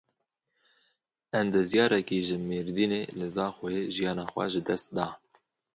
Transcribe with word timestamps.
Endezyarekî 1.39 2.19
ji 2.27 2.37
Mêrdînê 2.47 3.03
li 3.19 3.27
Zaxoyê 3.35 3.81
jiyana 3.95 4.25
xwe 4.31 4.45
ji 4.53 4.61
dest 4.67 4.89
da. 4.95 5.07